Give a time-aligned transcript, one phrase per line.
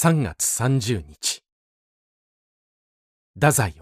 [0.00, 1.42] 3月30日。
[3.34, 3.80] 太宰治。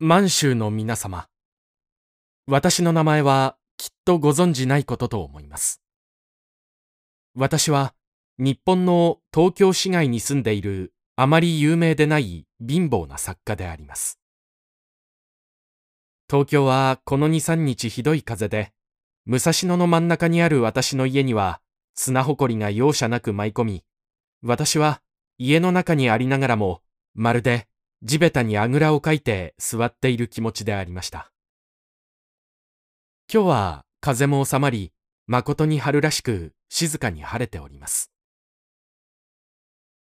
[0.00, 1.28] 満州の皆様。
[2.48, 5.82] 私の名前はきっとご存じないことと思います。
[7.36, 7.94] 私は
[8.38, 14.18] 日本の東京市街に住んでいるあまり有名でない貧乏な作家であります。
[16.28, 18.72] 東京はこの2、3日ひどい風で
[19.26, 21.60] 武蔵野の真ん中にある私の家には
[21.94, 23.84] 砂ほこりが容赦なく舞い込み、
[24.42, 25.00] 私は
[25.38, 26.82] 家の中にありながらも、
[27.14, 27.68] まるで
[28.02, 31.30] 地べたにあぐらをかいて座っている気持ちでありました。
[33.32, 34.92] 今日は風も収まり、
[35.26, 38.10] 誠に春らしく静かに晴れております。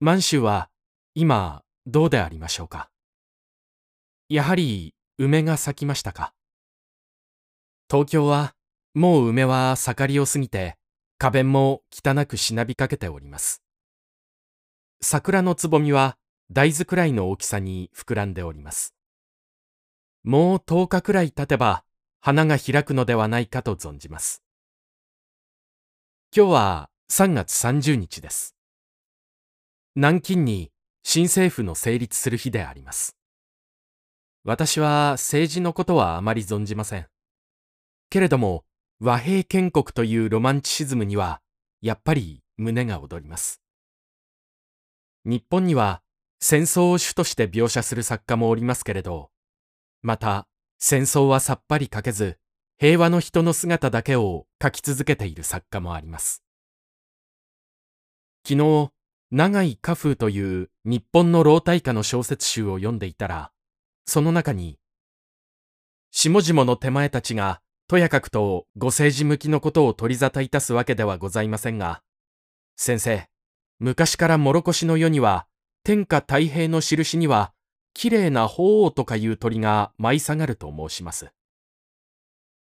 [0.00, 0.68] 満州は
[1.14, 2.90] 今どうでありましょうか？
[4.28, 6.34] やはり梅が咲きましたか？
[7.90, 8.54] 東京は
[8.94, 10.76] もう梅は盛りを過ぎて
[11.20, 13.60] 花弁も汚くしなびかけております。
[15.00, 16.16] 桜のつぼみは
[16.52, 18.94] 大豆くらいの大きさに膨らんでおります。
[20.22, 21.82] もう10日くらい経てば
[22.20, 24.44] 花が開くのではないかと存じます。
[26.36, 28.54] 今日は3月30日です。
[29.96, 30.70] 南京に
[31.02, 33.16] 新政府の成立する日であります。
[34.44, 37.08] 私は政治のことはあまり存じません。
[38.08, 38.64] けれども、
[39.00, 41.40] 和平建国というロマンチシズムには、
[41.80, 43.62] やっぱり胸が躍ります。
[45.24, 46.02] 日本には
[46.40, 49.30] 戦争を主として描写する作家もおりますけれど、
[50.02, 52.38] また戦争はさっぱり書けず、
[52.76, 56.42] 平和の人の姿だけを書き続けている作家もあります。
[58.44, 58.90] 昨日、
[59.30, 63.52] 長井家風という日本の老体家の小説集を読んでいたら、
[64.06, 64.78] その中に、
[66.10, 72.02] 下々の手前たちがとやかくとご政治向きのことを取り沙汰いたすわけではございませんが、
[72.76, 73.28] 先生、
[73.78, 75.46] 昔から諸越の世には、
[75.84, 77.54] 天下太平の印には、
[77.94, 81.30] 綺麗な鳳凰とかいう鳥が舞い下がると申します。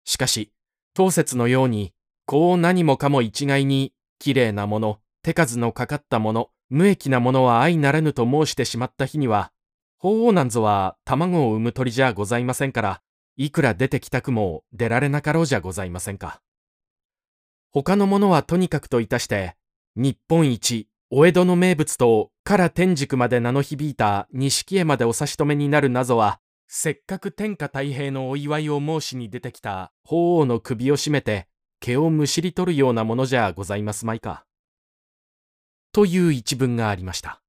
[0.04, 0.50] しかし、
[0.94, 1.92] 当節のように、
[2.24, 9.52] こう何もかも一概に、綺麗なもの、手数のかかったもの、無益なものは相ならぬと申してしまった日には、
[9.98, 13.02] 鳳凰なんぞは卵を産む鳥じゃございませんから、
[13.36, 16.40] いくら出てきたくも出られなかろうじゃございませんか。
[17.70, 19.56] 他のものはとにかくといたして、
[19.96, 31.48] 日本一、お江戸の名物と、から天竺まで名の響いた錦絵までお差し止めになる謎は、せっかく天下太平のお祝いを申しに出てきた法皇の首を絞めて、
[31.80, 34.44] 毛をむしり取るようなものじゃございますまいか。
[35.92, 37.42] という一文がありました。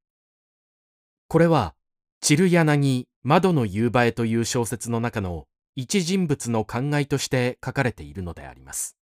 [1.27, 1.75] これは、
[2.19, 5.45] 散る柳窓の夕映えという小説の中の
[5.75, 8.97] 一人物の考えとして書かれているのであります。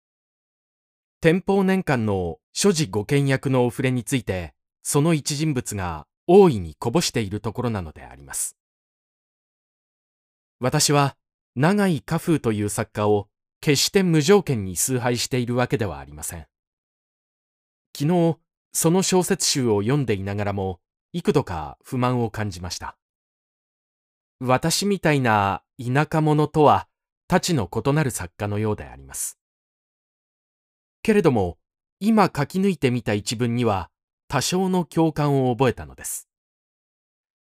[1.20, 8.56] 天保年間の所持御見役のお触れについて、その一人物が大いにこぼしているところなのであります。
[10.58, 11.16] 私は、
[11.54, 13.28] 長井家風という作家を
[13.60, 16.46] 決して無条件に崇拝しているわけではありません。
[17.96, 18.38] 昨日、
[18.72, 20.80] その小説集を読んでいながらも、
[21.12, 22.98] 幾度か不満を感じました。
[24.38, 26.88] 私みたいな田舎者とは、
[27.28, 29.38] たちの異なる作家のようであります。
[31.02, 31.58] けれども、
[32.00, 33.90] 今書き抜いてみた一文には、
[34.28, 36.28] 多少の共感を覚えたのです。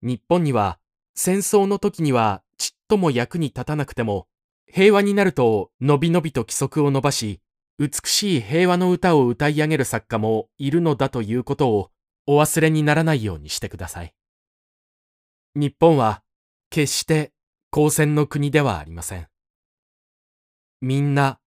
[0.02, 0.80] 日本には、
[1.16, 4.28] 戦争の時にはちっとも役に立たなくても、
[4.72, 7.42] 平和になるとのびのびと規則を伸ばし、
[7.80, 11.92] 美しい平和の歌を歌い上げる作家もいるのだということを
[12.26, 14.14] お忘れにならないようにしてください。
[15.56, 16.22] 日本は
[16.70, 17.32] 決して
[17.78, 19.28] 交戦の国ではありません。
[20.82, 21.38] みんな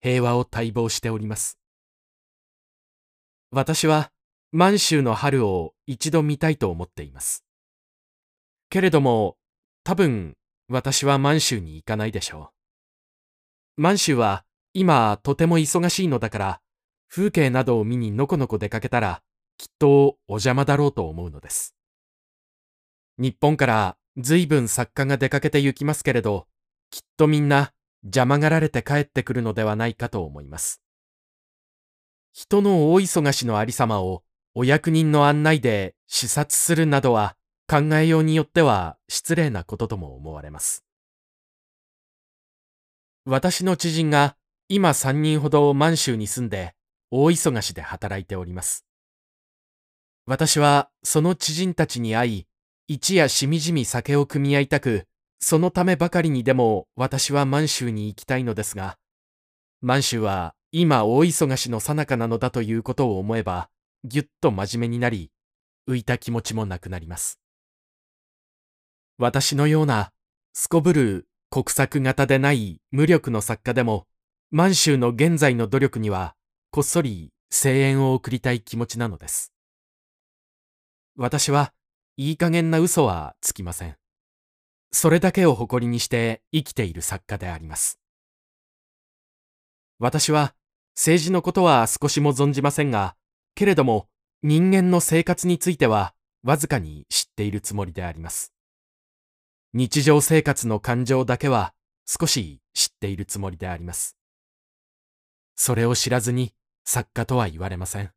[0.00, 1.58] 平和を待望しております。
[3.50, 4.12] 私は
[4.52, 7.44] 満州の春を一度見たいと思っています。
[8.68, 9.36] けれども、
[9.82, 10.36] 多分
[10.68, 12.52] 私は満州に行かないでしょ
[13.76, 13.82] う。
[13.82, 16.60] 満州は今とても忙しいのだから、
[17.08, 19.22] 風景などを見にのこのこ出かけたら、
[19.58, 21.74] きっとお邪魔だろうと思うのです。
[23.18, 26.46] 日本から随分作家が出かけて行きますけれど、
[26.90, 27.72] きっとみんな
[28.02, 30.82] 邪魔がられて帰ってくるのではないかと思います。
[32.32, 34.22] 人の大忙しのありさまを
[34.54, 37.36] お役人の案内で視察するなどは
[37.68, 40.84] 考えようによっては失礼なこととも思われます。
[43.24, 44.36] 私の知人が
[44.68, 46.74] 今三人ほど満州に住んで
[47.10, 48.86] 大忙しで働いております。
[50.26, 52.46] 私はその知人たちに会い、
[52.92, 55.06] 一夜しみじみ酒を汲み合いたく、
[55.38, 58.98] そのためばかりにでも私は満州に行きたいのですが、
[59.80, 63.70] 満州は今大忙しの最中なのだということを思えば、
[64.02, 65.30] ぎゅっと真面目になり、
[65.88, 67.38] 浮いた気持ちもなくなります。
[69.18, 70.10] 私のような、
[70.52, 74.08] すこぶる国策型でない無力の作家でも、
[74.50, 76.34] 満州の現在の努力には、
[76.72, 79.52] こっそり声援を送りたい気持ちなのです。
[81.14, 81.72] 私は
[82.22, 83.96] いい加減な嘘はつきません。
[84.92, 87.98] それだけを誇りにして生きている作家であります。
[89.98, 90.54] 私は
[90.94, 93.16] 政治のことは少しも存じませんが、
[93.54, 94.06] けれども
[94.42, 96.12] 人間の生活については
[96.42, 98.52] わずかに知っているつもりであります。
[99.72, 101.72] 日常生活の感情だけは
[102.04, 104.18] 少し知っているつもりであります。
[105.56, 106.52] それを知らずに
[106.84, 108.12] 作家とは言われません。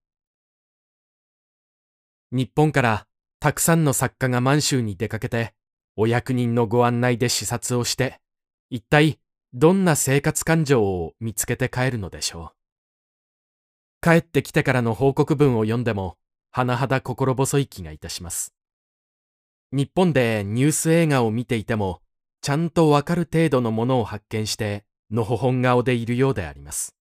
[2.34, 3.08] 日本から
[3.44, 5.54] たくさんの作家が満州に出かけて、
[5.98, 8.22] お役人のご案内で視察をして、
[8.70, 9.20] 一体
[9.54, 14.02] どんな生活感情を見つけて帰るのでしょう。
[14.02, 16.16] 帰ってきてからの報告文を読んでも、
[16.56, 18.54] 甚だ心細い気がいたします。
[19.74, 22.00] 日本でニュース映画を見ていても、
[22.40, 26.96] ちゃんとわかる程度のものを発見して、のほほん顔でいるようであります。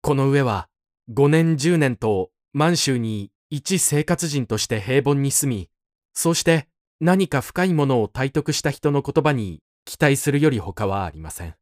[0.00, 0.70] この上は、
[1.12, 5.68] 5年10年と満州に一生活人として平凡に住み、
[6.14, 6.68] そうして
[7.02, 11.54] 何か深いものを体得した人の言葉に期待するより他はありません。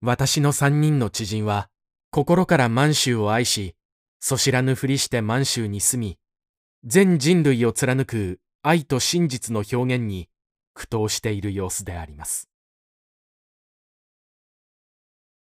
[0.00, 1.68] 私の三人の知人は、
[2.10, 3.76] 心から満州を愛し、
[4.18, 6.18] そ知らぬふりして満州に住み、
[6.84, 10.30] 全人類を貫く愛と真実の表現に
[10.72, 12.48] 苦闘している様子であります。